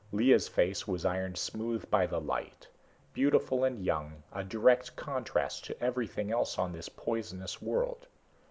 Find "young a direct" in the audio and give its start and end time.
3.85-4.95